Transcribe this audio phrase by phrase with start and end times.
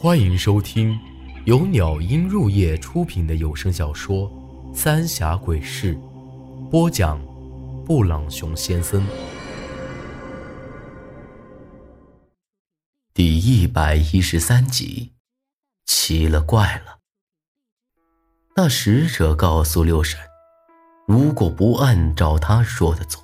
[0.00, 0.96] 欢迎收听
[1.44, 4.30] 由鸟音入夜出品的有声小说
[4.72, 5.96] 《三峡鬼事》，
[6.68, 7.20] 播讲：
[7.84, 9.04] 布朗熊先生。
[13.12, 15.14] 第一百一十三集，
[15.84, 16.98] 奇了怪了。
[18.54, 20.20] 那使者告诉六婶，
[21.08, 23.20] 如果不按照他说的做，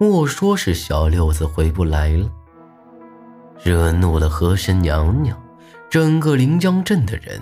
[0.00, 2.32] 莫说是小六子回不来了。
[3.62, 5.38] 惹怒了和珅娘娘，
[5.88, 7.40] 整个临江镇的人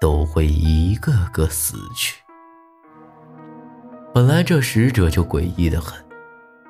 [0.00, 2.20] 都会一个个死去。
[4.14, 6.02] 本来这使者就诡异的很，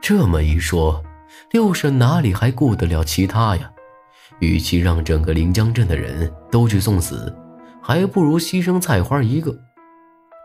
[0.01, 1.03] 这么一说，
[1.51, 3.71] 六婶哪里还顾得了其他呀？
[4.41, 7.35] 与其让整个临江镇的人都去送死，
[7.83, 9.55] 还不如牺牲菜花一个，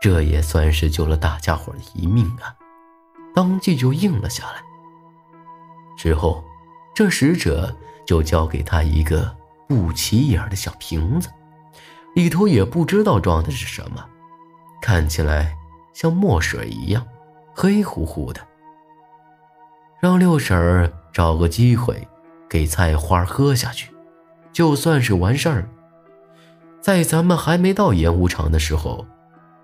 [0.00, 2.54] 这也算是救了大家伙的一命啊！
[3.34, 4.62] 当即就应了下来。
[5.96, 6.44] 之后，
[6.94, 7.74] 这使者。
[8.06, 11.28] 就交给他一个不起眼的小瓶子，
[12.14, 14.04] 里头也不知道装的是什么，
[14.80, 15.56] 看起来
[15.92, 17.06] 像墨水一样，
[17.54, 18.40] 黑乎乎的。
[20.00, 22.06] 让六婶儿找个机会
[22.48, 23.90] 给菜花喝下去，
[24.52, 25.68] 就算是完事儿。
[26.80, 29.04] 在咱们还没到演武场的时候，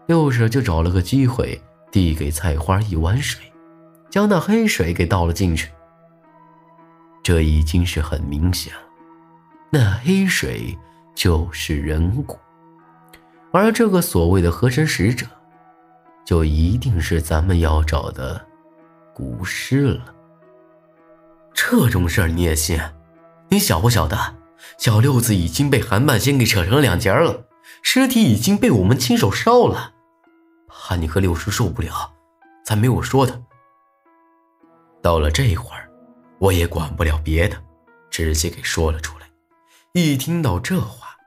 [0.06, 1.60] 六婶就找了个机会
[1.92, 3.40] 递给菜花一碗水，
[4.10, 5.70] 将那黑水给倒了进去。
[7.22, 8.80] 这已经是很明显了，
[9.74, 10.78] 那黑水
[11.14, 12.38] 就是人骨，
[13.52, 15.24] 而这个所谓的和神使者，
[16.26, 18.46] 就一定是咱们要找的
[19.14, 20.14] 古尸了。
[21.54, 22.78] 这种事儿你也信？
[23.48, 24.36] 你晓不晓得，
[24.76, 27.46] 小六子已经被韩半仙给扯成两截了，
[27.82, 29.94] 尸体已经被我们亲手烧了，
[30.68, 32.12] 怕你和六叔受不了，
[32.66, 33.42] 才没有说的。
[35.00, 35.88] 到了这会儿。
[36.38, 37.56] 我也管不了别的，
[38.10, 39.21] 直接给说了出来。
[39.94, 41.18] 一听到这话，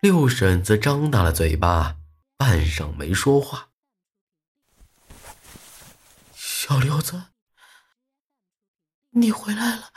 [0.00, 1.98] 六婶子张大了嘴巴，
[2.38, 3.68] 半晌没说话。
[6.34, 7.24] 小六子，
[9.10, 9.92] 你回来了，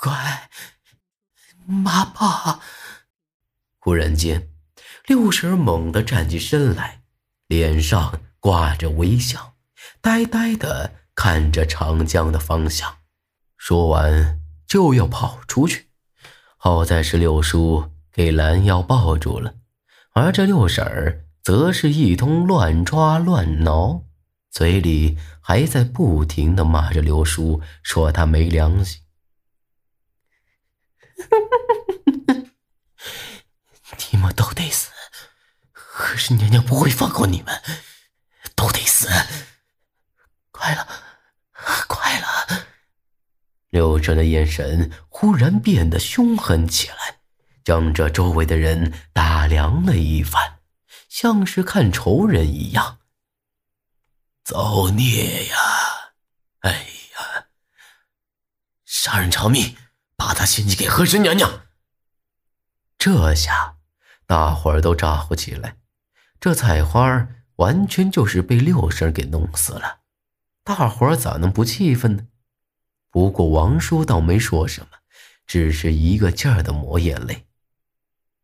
[0.00, 0.50] 乖，
[1.64, 2.60] 妈爸。
[3.78, 4.50] 忽然间，
[5.06, 7.04] 六婶猛地站起身来，
[7.46, 9.54] 脸上挂着微笑，
[10.00, 12.98] 呆呆的看着长江的方向。
[13.56, 15.83] 说完就要跑出去，
[16.64, 19.56] 好在是六叔给拦腰抱住了，
[20.14, 24.04] 而这六婶儿则是一通乱抓乱挠，
[24.50, 29.02] 嘴里还在不停的骂着六叔，说他没良心。
[34.10, 34.88] 你们都得死，
[35.70, 37.60] 可是娘娘不会放过你们，
[38.56, 39.06] 都得死。
[40.50, 40.88] 快了，
[41.86, 42.43] 快了。
[43.74, 47.16] 六婶的眼神忽然变得凶狠起来，
[47.64, 50.60] 将这周围的人打量了一番，
[51.08, 53.00] 像是看仇人一样。
[54.44, 55.56] 造孽呀！
[56.60, 57.46] 哎呀！
[58.84, 59.76] 杀人偿命，
[60.14, 61.62] 把他献祭给和珅娘娘。
[62.96, 63.78] 这下，
[64.24, 65.78] 大伙儿都咋呼起来。
[66.38, 67.26] 这菜花
[67.56, 70.02] 完全就是被六婶给弄死了，
[70.62, 72.26] 大伙儿咋能不气愤呢？
[73.14, 74.88] 不过王叔倒没说什么，
[75.46, 77.46] 只是一个劲儿的抹眼泪。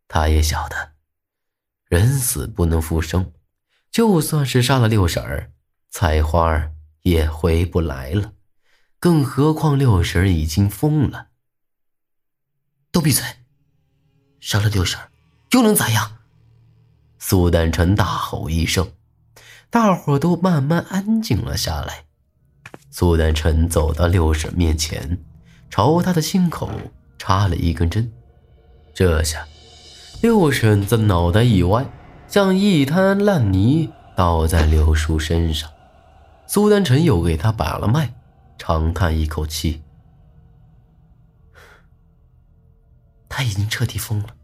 [0.07, 0.93] 他也晓得，
[1.89, 3.33] 人死不能复生，
[3.91, 5.51] 就算是杀了六婶儿，
[5.91, 8.35] 菜花儿也回不来了。
[9.01, 11.31] 更何况六婶儿已经疯了。
[12.93, 13.25] 都闭嘴！
[14.39, 15.11] 杀了六婶儿
[15.51, 16.19] 又能咋样？
[17.19, 18.93] 苏丹臣大吼一声，
[19.69, 22.05] 大伙都慢慢安静了下来。
[22.91, 25.19] 苏丹臣走到六婶面前，
[25.71, 26.69] 朝她的心口
[27.19, 28.11] 插了一根针。
[28.93, 29.47] 这下，
[30.21, 31.87] 六婶子脑袋一歪，
[32.27, 35.71] 像一滩烂泥倒在六叔身上。
[36.47, 38.12] 苏丹臣又给他把了脉，
[38.59, 39.81] 长叹一口气
[43.31, 44.34] ：“他已经彻底疯了。”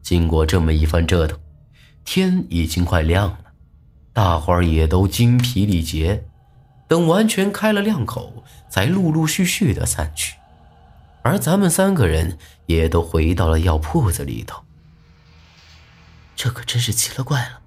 [0.00, 1.38] 经过这么一番折腾，
[2.06, 3.38] 天已经快亮了，
[4.14, 6.24] 大伙儿也都精疲力竭。
[6.88, 10.36] 等完全开了亮口，才陆陆续续的散去，
[11.22, 14.62] 而咱们三个人也都回到了药铺子里头。
[16.34, 17.60] 这可真是奇了怪了。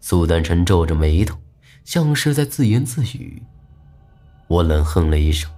[0.00, 1.36] 苏丹臣皱着眉头，
[1.84, 3.42] 像是在自言自语。
[4.46, 5.50] 我冷哼了一声：“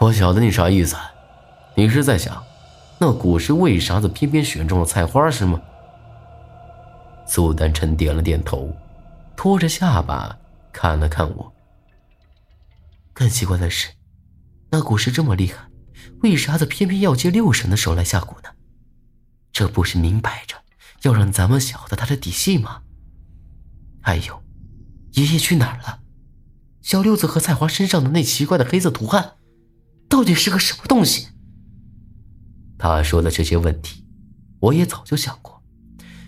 [0.00, 0.96] 我晓得你啥意思，
[1.74, 2.42] 你是在想，
[2.98, 5.60] 那古尸为啥子偏偏选中了菜花是吗？”
[7.28, 8.74] 苏丹臣点了点头，
[9.36, 10.38] 托着下巴。
[10.74, 11.54] 看了看我，
[13.12, 13.90] 更奇怪的是，
[14.70, 15.70] 那蛊师这么厉害，
[16.22, 18.50] 为啥子偏偏要借六婶的手来下蛊呢？
[19.52, 20.56] 这不是明摆着
[21.02, 22.82] 要让咱们晓得他的底细吗？
[24.02, 24.42] 还有，
[25.12, 26.00] 爷爷去哪儿了？
[26.82, 29.34] 小六子和菜花身上的那奇怪的黑色图案，
[30.08, 31.28] 到底是个什么东西？
[32.76, 34.04] 他说的这些问题，
[34.58, 35.62] 我也早就想过，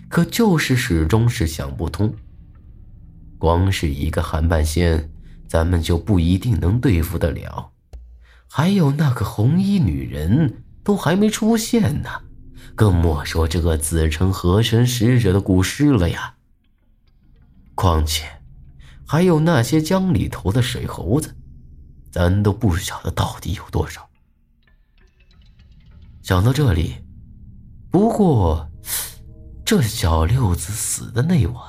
[0.07, 2.15] 可就是始终是想不通。
[3.37, 5.11] 光是一个韩半仙，
[5.47, 7.71] 咱们就不一定能对付得了，
[8.47, 12.09] 还有那个红衣女人都还没出现呢，
[12.75, 16.35] 更莫说这个自称河神使者的古尸了呀。
[17.75, 18.25] 况且，
[19.05, 21.35] 还有那些江里头的水猴子，
[22.11, 24.09] 咱都不晓得到底有多少。
[26.23, 26.95] 想到这里，
[27.91, 28.69] 不过，
[29.63, 31.63] 这小六子死的那晚，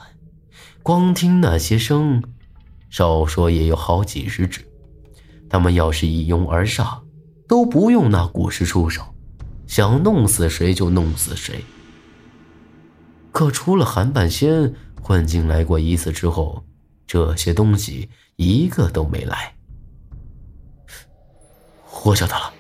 [0.82, 2.22] 光听那些声，
[2.88, 4.66] 少说也有好几十只。
[5.50, 7.04] 他们要是一拥而上，
[7.46, 9.02] 都不用那古尸出手，
[9.66, 11.64] 想弄死谁就弄死谁。
[13.32, 16.64] 可除了韩半仙混进来过一次之后，
[17.06, 19.54] 这些东西一个都没来。
[22.04, 22.52] 我晓得了，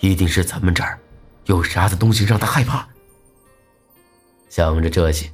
[0.00, 0.98] 一定是咱们这儿。
[1.46, 2.86] 有啥子东西让他害怕？
[4.48, 5.30] 想着这些，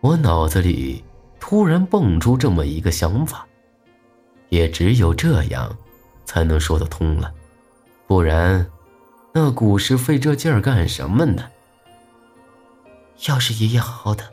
[0.00, 1.04] 我脑子里
[1.48, 3.46] 突然蹦出这么一个想法，
[4.50, 5.74] 也只有这样，
[6.26, 7.32] 才能说得通了。
[8.06, 8.70] 不然，
[9.32, 11.48] 那古时费这劲儿干什么呢？
[13.28, 14.30] 要是爷爷好好的，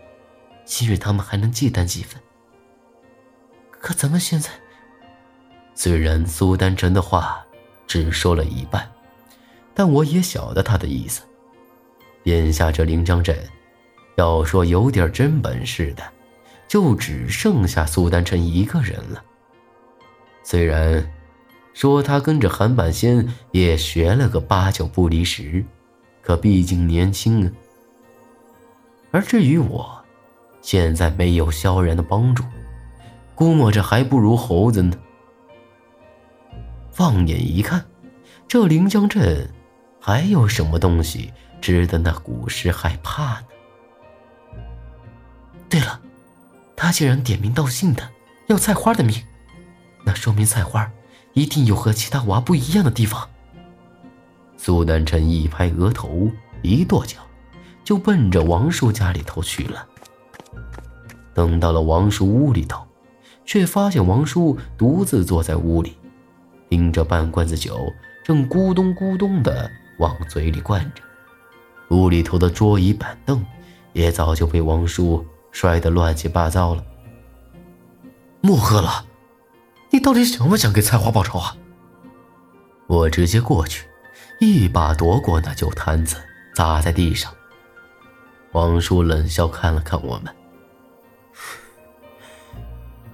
[0.65, 2.21] 今日他们还能忌惮几分。
[3.71, 4.49] 可咱们现在……
[5.73, 7.45] 虽然苏丹晨的话
[7.87, 8.91] 只说了一半。
[9.73, 11.21] 但我也晓得他的意思。
[12.25, 13.37] 眼下这临江镇，
[14.17, 16.03] 要说有点真本事的，
[16.75, 19.23] 就只剩下苏丹晨一个人了。
[20.43, 21.09] 虽然
[21.73, 25.63] 说他跟着韩半仙也学了个八九不离十，
[26.21, 27.51] 可毕竟年轻啊。
[29.11, 30.03] 而至于我，
[30.61, 32.43] 现在没有萧然的帮助，
[33.35, 34.97] 估摸着还不如猴子呢。
[36.91, 37.85] 放眼一看，
[38.49, 39.49] 这临江镇。
[40.01, 41.31] 还有什么东西
[41.61, 43.47] 值得那古尸害怕呢？
[45.69, 46.01] 对了，
[46.75, 48.09] 他竟然点名道姓的
[48.47, 49.23] 要菜花的命，
[50.03, 50.91] 那说明菜花
[51.33, 53.29] 一定有和其他娃不一样的地方。
[54.57, 56.29] 苏南辰一拍额头，
[56.61, 57.19] 一跺脚，
[57.83, 59.87] 就奔着王叔家里头去了。
[61.33, 62.85] 等到了王叔屋里头，
[63.45, 65.97] 却发现王叔独自坐在屋里，
[66.69, 67.79] 拎着半罐子酒，
[68.23, 69.69] 正咕咚咕咚的。
[69.97, 71.01] 往嘴里灌着，
[71.95, 73.45] 屋里头的桌椅板凳
[73.93, 75.25] 也早就被王叔
[75.55, 76.83] 摔得乱七八糟了。
[78.41, 79.05] 莫喝了，
[79.89, 81.55] 你到底想不想给菜花报仇啊？
[82.87, 83.87] 我直接过去，
[84.41, 86.17] 一把夺过那酒坛子，
[86.53, 87.33] 砸在地上。
[88.51, 90.35] 王叔冷笑看了看我们，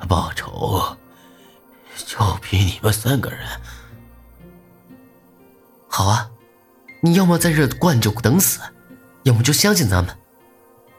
[0.09, 0.97] 报仇，
[1.95, 3.47] 就凭你们三个人？
[5.87, 6.27] 好啊。
[7.03, 8.59] 你要么在这灌酒等死，
[9.23, 10.17] 要么就相信咱们。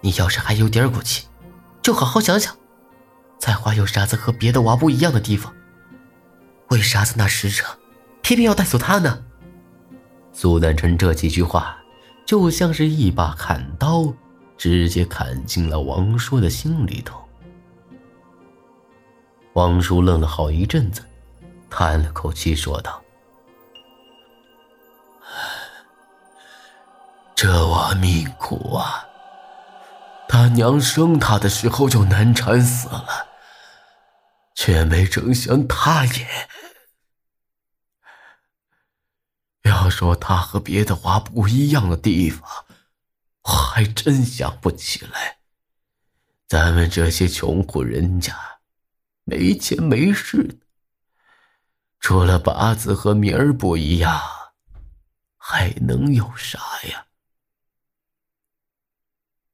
[0.01, 1.29] 你要是还有点骨气，
[1.83, 2.57] 就好好想想，
[3.39, 5.53] 菜花有啥子和别的娃不一样的地方？
[6.69, 7.65] 为啥子那使者
[8.23, 9.25] 偏偏要带走他呢？
[10.33, 11.77] 苏南辰这几句话，
[12.25, 14.11] 就像是一把砍刀，
[14.57, 17.21] 直接砍进了王叔的心里头。
[19.55, 21.03] 王叔愣了好一阵子，
[21.69, 23.03] 叹了口气说道。
[27.35, 29.05] 这娃命苦啊！
[30.33, 33.29] 他娘生他的时候就难产死了，
[34.55, 36.49] 却没成想他也……
[39.65, 42.49] 要说他和别的娃不一样的地方，
[43.43, 45.37] 我还真想不起来。
[46.49, 48.35] 咱们这些穷苦人家，
[49.25, 50.61] 没钱没势，
[52.01, 54.19] 除了八字和名儿不一样，
[55.37, 57.09] 还能有啥呀？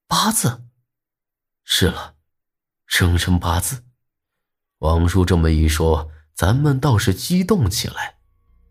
[0.07, 0.68] 八字，
[1.71, 2.15] 是了，
[2.87, 3.85] 生辰八字。
[4.79, 8.15] 王叔这么一说，咱们倒是激动起来。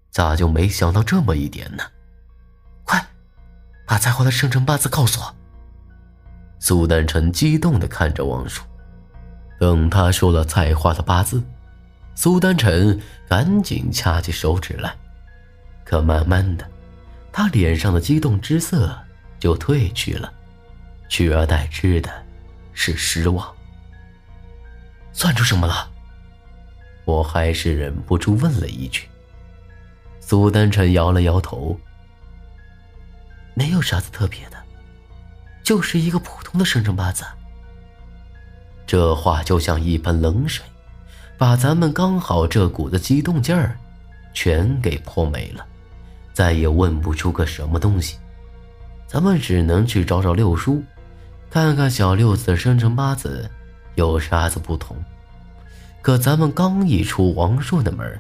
[0.10, 1.84] 咋就没想到这么一点呢？
[2.84, 3.08] 快，
[3.86, 5.36] 把菜花的生辰八字告诉我。
[6.58, 8.64] 苏丹臣激动的看着王叔。
[9.60, 11.42] 等他说了菜花的八字，
[12.16, 13.00] 苏丹臣
[13.30, 14.98] 赶紧掐起手指来。
[15.86, 16.68] 可慢慢的，
[17.32, 18.98] 他脸上的激动之色
[19.40, 20.34] 就褪去了。
[21.08, 22.26] 取而代之的
[22.80, 23.52] 是失望。
[25.12, 25.90] 算出什么了？
[27.06, 29.10] 我还是忍不住问了一句。
[30.20, 31.76] 苏丹臣摇了摇头，
[33.56, 34.58] 没有啥子特别的，
[35.64, 37.26] 就是一个普通的生辰八字。
[38.86, 40.64] 这话就像一盆冷水，
[41.36, 43.76] 把咱们刚好这股子激动劲儿
[44.34, 45.66] 全给泼没了，
[46.32, 48.20] 再也问不出个什么东西。
[49.08, 50.84] 咱们只能去找找六叔，
[51.50, 53.50] 看看小六子的生辰八字
[53.96, 54.96] 有啥子不同。
[56.02, 58.20] 可咱们刚一出王硕的门，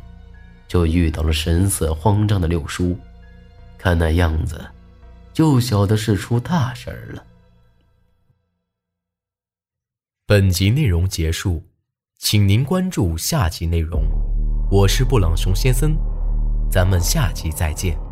[0.68, 2.98] 就遇到了神色慌张的六叔，
[3.78, 4.66] 看那样子，
[5.34, 7.24] 就晓得是出大事儿了。
[10.26, 11.64] 本集内容结束，
[12.18, 14.04] 请您关注下集内容。
[14.70, 15.96] 我是布朗熊先生，
[16.70, 18.07] 咱们下集再见。